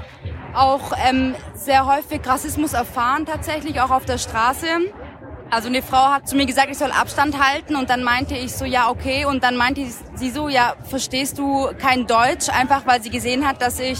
[0.56, 4.66] auch ähm, sehr häufig Rassismus erfahren, tatsächlich auch auf der Straße.
[5.50, 8.52] Also eine Frau hat zu mir gesagt, ich soll Abstand halten und dann meinte ich
[8.52, 9.26] so, ja, okay.
[9.26, 13.62] Und dann meinte sie so, ja, verstehst du kein Deutsch, einfach weil sie gesehen hat,
[13.62, 13.98] dass ich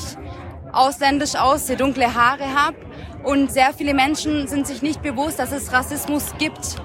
[0.73, 2.77] ausländisch aussehe, dunkle Haare habe.
[3.23, 6.77] Und sehr viele Menschen sind sich nicht bewusst, dass es Rassismus gibt.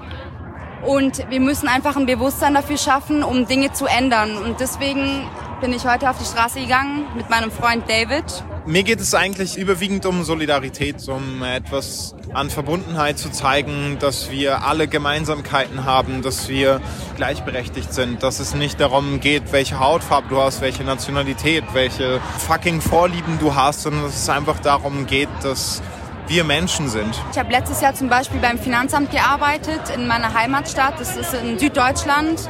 [0.86, 4.36] Und wir müssen einfach ein Bewusstsein dafür schaffen, um Dinge zu ändern.
[4.36, 5.28] Und deswegen
[5.62, 8.24] bin ich heute auf die Straße gegangen mit meinem Freund David.
[8.66, 14.64] Mir geht es eigentlich überwiegend um Solidarität, um etwas an Verbundenheit zu zeigen, dass wir
[14.64, 16.80] alle Gemeinsamkeiten haben, dass wir
[17.14, 22.80] gleichberechtigt sind, dass es nicht darum geht, welche Hautfarbe du hast, welche Nationalität, welche fucking
[22.80, 25.80] Vorlieben du hast, sondern dass es einfach darum geht, dass
[26.26, 27.14] wir Menschen sind.
[27.30, 31.56] Ich habe letztes Jahr zum Beispiel beim Finanzamt gearbeitet in meiner Heimatstadt, das ist in
[31.56, 32.48] Süddeutschland.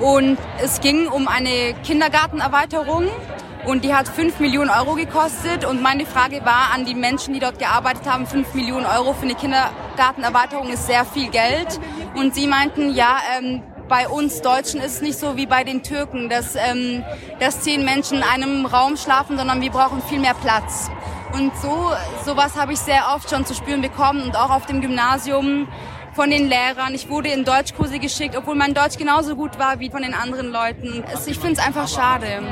[0.00, 3.08] Und es ging um eine Kindergartenerweiterung
[3.66, 5.66] und die hat 5 Millionen Euro gekostet.
[5.66, 9.24] Und meine Frage war an die Menschen, die dort gearbeitet haben, 5 Millionen Euro für
[9.24, 11.78] eine Kindergartenerweiterung ist sehr viel Geld.
[12.14, 15.82] Und sie meinten, ja, ähm, bei uns Deutschen ist es nicht so wie bei den
[15.82, 17.04] Türken, dass, ähm,
[17.38, 20.90] dass zehn Menschen in einem Raum schlafen, sondern wir brauchen viel mehr Platz.
[21.32, 21.90] Und so
[22.24, 25.68] sowas habe ich sehr oft schon zu spüren bekommen und auch auf dem Gymnasium
[26.20, 26.94] von den Lehrern.
[26.94, 30.52] Ich wurde in Deutschkurse geschickt, obwohl mein Deutsch genauso gut war wie von den anderen
[30.52, 31.02] Leuten.
[31.24, 32.42] Ich finde es einfach schade.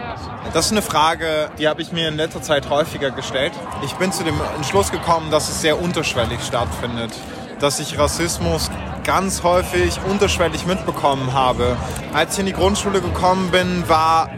[0.55, 3.53] Das ist eine Frage, die habe ich mir in letzter Zeit häufiger gestellt.
[3.85, 7.13] Ich bin zu dem Entschluss gekommen, dass es sehr unterschwellig stattfindet.
[7.61, 8.71] Dass ich Rassismus
[9.05, 11.77] ganz häufig unterschwellig mitbekommen habe.
[12.15, 14.31] Als ich in die Grundschule gekommen bin, war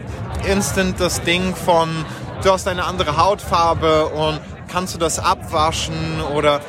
[0.45, 2.05] instant das Ding von,
[2.43, 6.59] du hast eine andere Hautfarbe und kannst du das abwaschen oder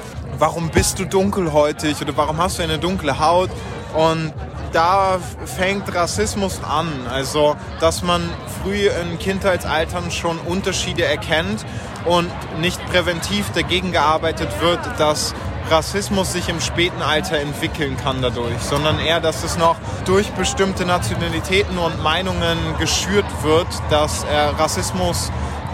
[0.42, 3.48] warum bist du dunkelhäutig oder warum hast du eine dunkle Haut?
[3.94, 4.32] Und
[4.72, 6.88] da fängt Rassismus an.
[7.08, 8.28] Also, dass man
[8.60, 11.64] früh in Kindheitsaltern schon Unterschiede erkennt
[12.06, 12.28] und
[12.60, 15.32] nicht präventiv dagegen gearbeitet wird, dass
[15.70, 19.76] Rassismus sich im späten Alter entwickeln kann dadurch, sondern eher, dass es noch
[20.06, 24.26] durch bestimmte Nationalitäten und Meinungen geschürt wird, dass
[24.58, 25.30] Rassismus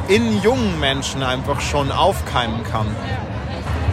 [0.08, 2.94] in jungen Menschen einfach schon aufkeimen kann.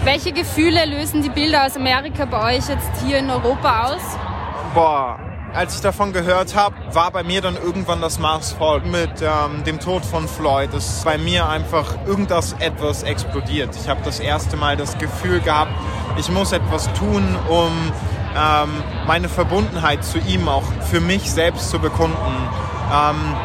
[0.06, 4.02] Welche Gefühle lösen die Bilder aus Amerika bei euch jetzt hier in Europa aus?
[4.76, 5.18] Boah,
[5.52, 9.64] als ich davon gehört habe, war bei mir dann irgendwann das Mars voll mit ähm,
[9.64, 10.72] dem Tod von Floyd.
[10.76, 13.76] Es ist bei mir einfach irgendwas etwas explodiert.
[13.76, 15.72] Ich habe das erste Mal das Gefühl gehabt,
[16.20, 17.72] ich muss etwas tun, um
[18.38, 22.48] ähm, meine Verbundenheit zu ihm auch für mich selbst zu bekunden.
[22.94, 23.36] Ähm,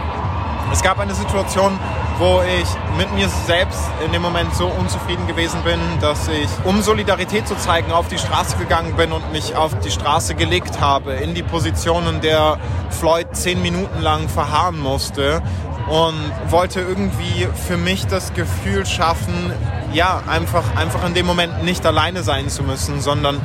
[0.73, 1.79] es gab eine Situation,
[2.21, 6.83] wo ich mit mir selbst in dem Moment so unzufrieden gewesen bin, dass ich, um
[6.83, 11.15] Solidarität zu zeigen, auf die Straße gegangen bin und mich auf die Straße gelegt habe,
[11.15, 12.59] in die Position, in der
[12.91, 15.41] Floyd zehn Minuten lang verharren musste
[15.89, 19.51] und wollte irgendwie für mich das Gefühl schaffen,
[19.95, 23.41] ja, einfach, einfach in dem Moment nicht alleine sein zu müssen, sondern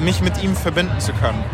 [0.00, 1.44] mich mit ihm verbinden zu können.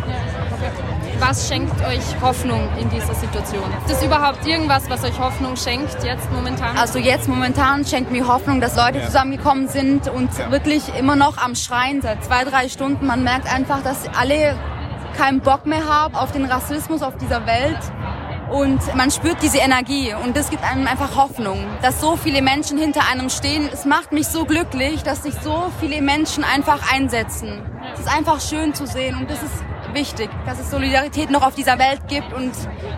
[1.20, 3.64] Was schenkt euch Hoffnung in dieser Situation?
[3.86, 6.76] Ist es überhaupt irgendwas, was euch Hoffnung schenkt jetzt momentan?
[6.76, 9.06] Also jetzt momentan schenkt mir Hoffnung, dass Leute ja.
[9.06, 10.50] zusammengekommen sind und ja.
[10.50, 13.06] wirklich immer noch am Schreien seit zwei, drei Stunden.
[13.06, 14.56] Man merkt einfach, dass alle
[15.16, 17.78] keinen Bock mehr haben auf den Rassismus auf dieser Welt.
[18.50, 22.78] Und man spürt diese Energie und das gibt einem einfach Hoffnung, dass so viele Menschen
[22.78, 23.68] hinter einem stehen.
[23.72, 27.62] Es macht mich so glücklich, dass sich so viele Menschen einfach einsetzen.
[27.94, 31.54] Es ist einfach schön zu sehen und das ist wichtig, dass es Solidarität noch auf
[31.54, 32.52] dieser Welt gibt und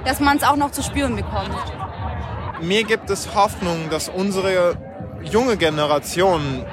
[0.05, 1.55] dass man es auch noch zu spüren bekommt.
[2.61, 4.77] Mir gibt es Hoffnung, dass unsere
[5.23, 6.65] junge Generation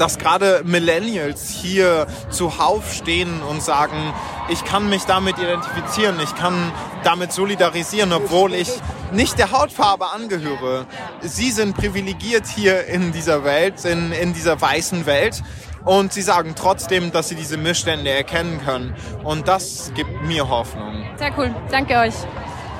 [0.00, 4.14] dass gerade Millennials hier zuhauf stehen und sagen,
[4.48, 6.72] ich kann mich damit identifizieren, ich kann
[7.04, 8.70] damit solidarisieren, obwohl ich
[9.12, 10.86] nicht der Hautfarbe angehöre.
[11.20, 15.42] Sie sind privilegiert hier in dieser Welt, in, in dieser weißen Welt.
[15.84, 18.94] Und sie sagen trotzdem, dass sie diese Missstände erkennen können.
[19.24, 21.06] Und das gibt mir Hoffnung.
[21.16, 21.54] Sehr cool.
[21.70, 22.14] Danke euch.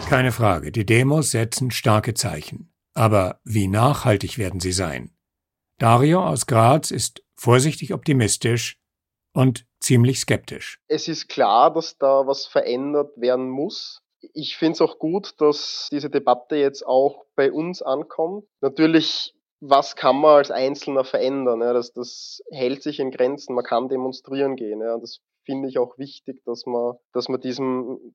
[0.08, 0.70] Keine Frage.
[0.70, 2.72] Die Demos setzen starke Zeichen.
[2.94, 5.14] Aber wie nachhaltig werden sie sein?
[5.78, 8.78] Dario aus Graz ist vorsichtig optimistisch
[9.32, 10.78] und ziemlich skeptisch.
[10.88, 14.02] Es ist klar, dass da was verändert werden muss.
[14.34, 18.44] Ich finde es auch gut, dass diese Debatte jetzt auch bei uns ankommt.
[18.60, 21.60] Natürlich was kann man als Einzelner verändern?
[21.60, 23.54] Ja, das, das hält sich in Grenzen.
[23.54, 24.80] Man kann demonstrieren gehen.
[24.80, 28.14] Ja, das finde ich auch wichtig, dass man, dass man diesem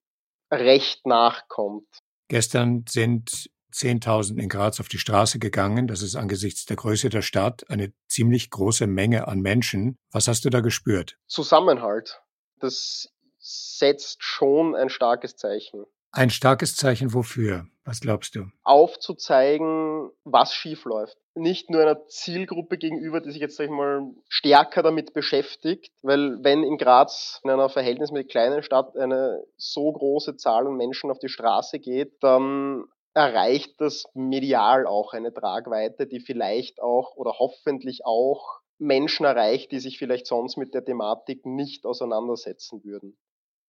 [0.52, 1.88] Recht nachkommt.
[2.28, 5.88] Gestern sind 10.000 in Graz auf die Straße gegangen.
[5.88, 9.98] Das ist angesichts der Größe der Stadt eine ziemlich große Menge an Menschen.
[10.12, 11.18] Was hast du da gespürt?
[11.28, 12.22] Zusammenhalt.
[12.60, 15.86] Das setzt schon ein starkes Zeichen.
[16.16, 17.66] Ein starkes Zeichen wofür?
[17.84, 18.46] Was glaubst du?
[18.64, 21.18] Aufzuzeigen, was schief läuft.
[21.34, 26.42] Nicht nur einer Zielgruppe gegenüber, die sich jetzt, sag ich mal, stärker damit beschäftigt, weil
[26.42, 31.20] wenn in Graz, in einer verhältnismäßig kleinen Stadt, eine so große Zahl an Menschen auf
[31.20, 38.06] die Straße geht, dann erreicht das medial auch eine Tragweite, die vielleicht auch oder hoffentlich
[38.06, 43.18] auch Menschen erreicht, die sich vielleicht sonst mit der Thematik nicht auseinandersetzen würden.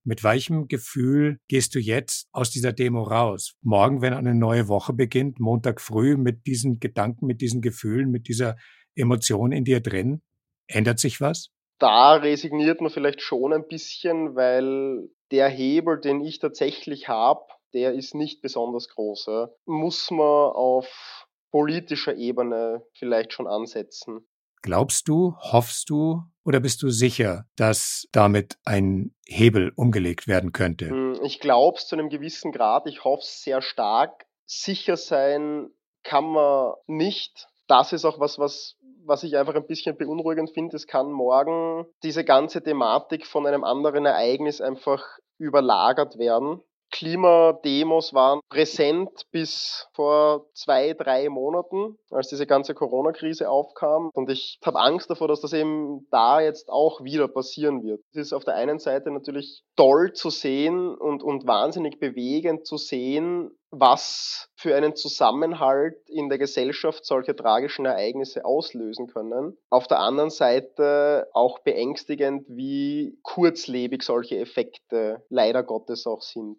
[0.09, 3.57] Mit welchem Gefühl gehst du jetzt aus dieser Demo raus?
[3.61, 8.29] Morgen, wenn eine neue Woche beginnt, Montag früh, mit diesen Gedanken, mit diesen Gefühlen, mit
[8.29, 8.55] dieser
[8.95, 10.23] Emotion in dir drin?
[10.69, 11.49] Ändert sich was?
[11.81, 17.41] Da resigniert man vielleicht schon ein bisschen, weil der Hebel, den ich tatsächlich habe,
[17.75, 19.49] der ist nicht besonders groß.
[19.65, 20.21] Muss man
[20.53, 24.25] auf politischer Ebene vielleicht schon ansetzen.
[24.63, 30.91] Glaubst du, hoffst du oder bist du sicher, dass damit ein Hebel umgelegt werden könnte?
[30.91, 32.87] Hm, ich glaube es zu einem gewissen Grad.
[32.87, 34.27] Ich hoffe es sehr stark.
[34.45, 35.69] Sicher sein
[36.05, 37.49] kann man nicht.
[37.67, 40.77] Das ist auch was, was, was ich einfach ein bisschen beunruhigend finde.
[40.77, 45.03] Es kann morgen diese ganze Thematik von einem anderen Ereignis einfach
[45.39, 46.61] überlagert werden.
[46.91, 54.11] Klimademos waren präsent bis vor zwei, drei Monaten, als diese ganze Corona-Krise aufkam.
[54.15, 58.01] Und ich habe Angst davor, dass das eben da jetzt auch wieder passieren wird.
[58.13, 62.79] Es ist auf der einen Seite natürlich toll zu sehen und, und wahnsinnig bewegend zu
[62.79, 69.59] sehen, was für einen Zusammenhalt in der Gesellschaft solche tragischen Ereignisse auslösen können.
[69.69, 76.59] Auf der anderen Seite auch beängstigend, wie kurzlebig solche Effekte leider Gottes auch sind.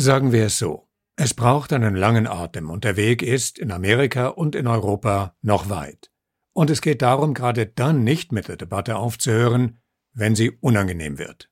[0.00, 0.88] Sagen wir es so.
[1.14, 5.68] Es braucht einen langen Atem und der Weg ist in Amerika und in Europa noch
[5.68, 6.10] weit.
[6.54, 9.82] Und es geht darum, gerade dann nicht mit der Debatte aufzuhören,
[10.14, 11.50] wenn sie unangenehm wird.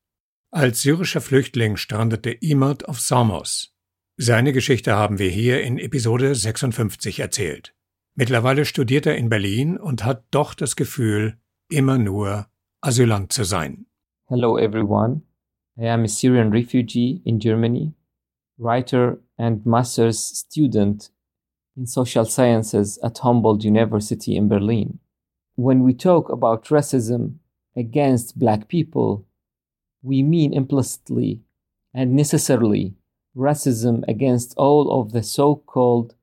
[0.50, 3.76] Als syrischer Flüchtling strandete Imad auf Samos.
[4.16, 7.74] Seine Geschichte haben wir hier in Episode 56 erzählt.
[8.14, 11.36] Mittlerweile studiert er in Berlin und hat doch das Gefühl,
[11.68, 12.46] immer nur
[12.80, 13.84] Asylant zu sein.
[14.24, 15.20] Hello everyone.
[15.76, 17.92] I am a Syrian refugee in Germany
[18.58, 21.10] writer and master's student
[21.76, 24.98] in social sciences at Humboldt University in Berlin.
[25.58, 27.34] when we talk about racism
[27.74, 29.26] against black people,
[30.02, 31.40] we mean implicitly
[31.92, 32.94] and necessarily
[33.36, 36.14] racism against all of the so called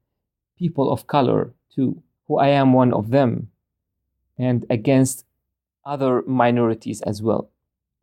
[0.58, 3.50] people of color, too, who I am one of them,
[4.38, 5.26] and against
[5.84, 7.50] other minorities as well.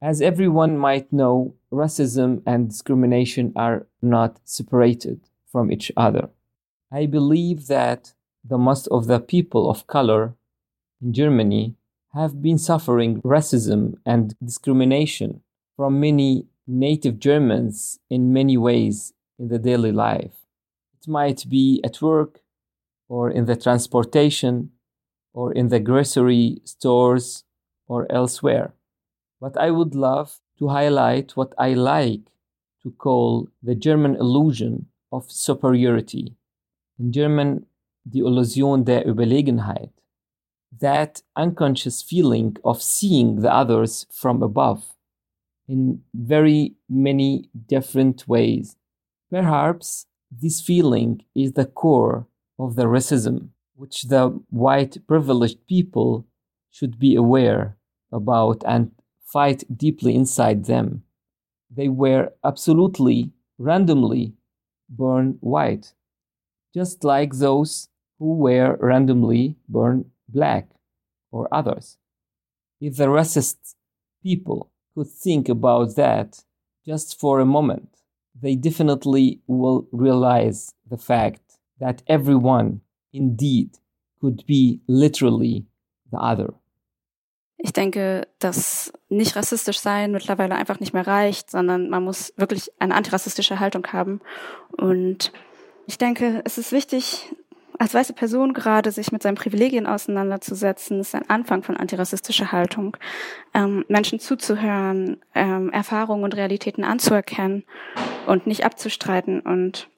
[0.02, 6.28] As everyone might know, racism and discrimination are not separated from each other.
[6.92, 8.12] I believe that
[8.44, 10.35] the most of the people of color
[11.00, 11.74] in Germany
[12.12, 15.40] have been suffering racism and discrimination
[15.76, 20.46] from many native Germans in many ways in the daily life.
[21.00, 22.40] It might be at work
[23.08, 24.70] or in the transportation
[25.32, 27.44] or in the grocery stores
[27.88, 28.74] or elsewhere.
[29.40, 32.20] But I would love to highlight what I like
[32.85, 36.37] to call the German illusion of superiority.
[37.01, 37.66] In German,
[38.07, 39.90] the Illusion der Überlegenheit.
[40.79, 44.94] That unconscious feeling of seeing the others from above
[45.66, 48.77] in very many different ways.
[49.31, 56.25] Perhaps this feeling is the core of the racism, which the white privileged people
[56.70, 57.77] should be aware
[58.12, 58.92] about and
[59.32, 61.02] fight deeply inside them.
[61.70, 64.34] They were absolutely randomly
[64.88, 65.94] born white,
[66.74, 70.68] just like those who were randomly born black
[71.30, 71.96] or others.
[72.80, 73.74] If the racist
[74.22, 76.44] people could think about that
[76.84, 77.88] just for a moment,
[78.40, 82.80] they definitely will realize the fact that everyone
[83.12, 83.78] indeed
[84.20, 85.66] could be literally
[86.10, 86.54] the other.
[87.64, 92.72] Ich denke, dass nicht rassistisch sein mittlerweile einfach nicht mehr reicht, sondern man muss wirklich
[92.81, 94.20] eine antirassistische Haltung haben.
[94.77, 95.33] Und
[95.87, 97.33] ich denke, es ist wichtig,
[97.79, 102.96] als weiße Person gerade sich mit seinen Privilegien auseinanderzusetzen, ist ein Anfang von antirassistischer Haltung.
[103.55, 107.62] Ähm, Menschen zuzuhören, ähm, Erfahrungen und Realitäten anzuerkennen
[108.27, 109.88] und nicht abzustreiten und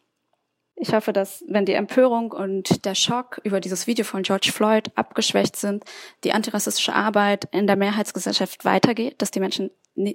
[0.76, 4.90] ich hoffe, dass, wenn die Empörung und der Schock über dieses Video von George Floyd
[4.96, 5.84] abgeschwächt sind,
[6.24, 9.70] die antirassistische Arbeit in der Mehrheitsgesellschaft weitergeht, dass die Menschen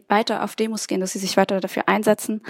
[0.09, 2.41] weiter auf Demos gehen, dass sie sich weiter dafür einsetzen.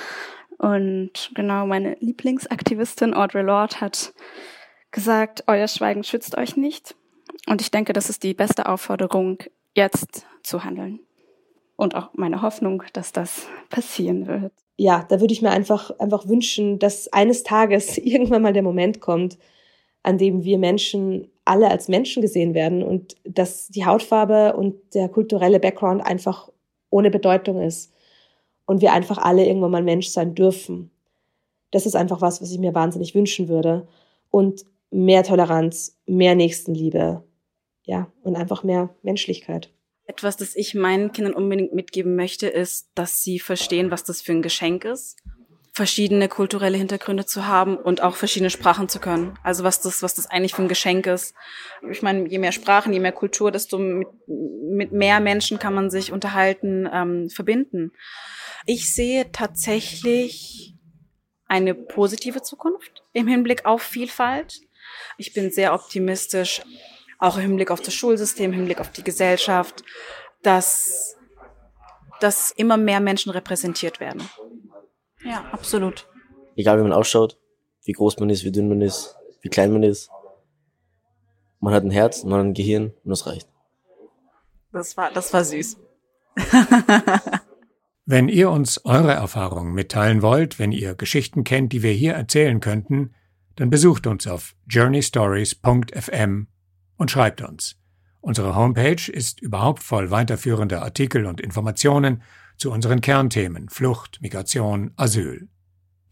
[0.58, 4.13] Und genau meine Lieblingsaktivistin Audre Lorde hat
[4.91, 6.95] gesagt, euer Schweigen schützt euch nicht.
[7.48, 9.38] Und ich denke, das ist die beste Aufforderung,
[9.76, 11.00] jetzt zu handeln.
[11.80, 16.26] Und auch meine Hoffnung, dass das passieren wird ja, da würde ich mir einfach, einfach
[16.30, 19.38] wünschen, dass eines Tages irgendwann mal der Moment kommt,
[20.04, 25.10] an dem wir Menschen alle als Menschen gesehen werden und dass die Hautfarbe und der
[25.10, 26.50] kulturelle Background einfach
[26.89, 27.92] ohne Bedeutung ist
[28.65, 30.92] und wir einfach alle irgendwann mal Mensch sein dürfen.
[31.72, 33.86] Das ist einfach was, was ich mir wahnsinnig wünschen würde.
[34.32, 37.22] Und mehr Toleranz, mehr Nächstenliebe,
[37.84, 39.74] ja, und einfach mehr Menschlichkeit.
[40.10, 44.32] Etwas, das ich meinen Kindern unbedingt mitgeben möchte, ist, dass sie verstehen, was das für
[44.32, 45.17] ein Geschenk ist,
[45.72, 49.38] verschiedene kulturelle Hintergründe zu haben und auch verschiedene Sprachen zu können.
[49.43, 51.36] Also was das, was das eigentlich für ein Geschenk ist.
[51.91, 55.91] Ich meine, je mehr Sprachen, je mehr Kultur, desto mit, mit mehr Menschen kann man
[55.91, 57.91] sich unterhalten, ähm, verbinden.
[58.65, 60.74] Ich sehe tatsächlich
[61.45, 64.60] eine positive Zukunft im Hinblick auf Vielfalt.
[65.19, 66.63] Ich bin sehr optimistisch
[67.19, 69.84] auch im Hinblick auf das Schulsystem, im Hinblick auf die Gesellschaft,
[70.41, 71.15] dass,
[72.21, 74.27] dass immer mehr Menschen repräsentiert werden.
[75.23, 76.08] Ja, absolut.
[76.55, 77.38] Egal wie man ausschaut,
[77.84, 80.10] wie groß man ist, wie dünn man ist, wie klein man ist.
[81.60, 83.49] Man hat ein Herz, man hat ein Gehirn und das reicht.
[84.71, 85.77] Das war, das war süß.
[88.05, 92.62] wenn ihr uns eure Erfahrungen mitteilen wollt, wenn ihr Geschichten kennt, die wir hier erzählen
[92.62, 93.13] könnten,
[93.58, 96.47] dann besucht uns auf journeystories.fm
[97.00, 97.78] und schreibt uns.
[98.22, 102.22] Unsere Homepage ist überhaupt voll weiterführender Artikel und Informationen
[102.58, 105.48] zu unseren Kernthemen Flucht, Migration, Asyl.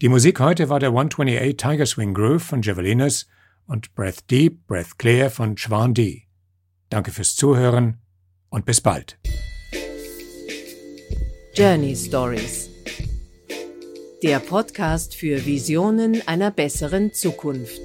[0.00, 3.26] Die Musik heute war der 128 Tiger Swing Groove von Javelinas
[3.66, 6.26] und Breath Deep, Breath Clear von Schwan D.
[6.88, 7.98] Danke fürs Zuhören
[8.48, 9.18] und bis bald.
[11.54, 12.70] Journey Stories.
[14.22, 17.82] Der Podcast für Visionen einer besseren Zukunft.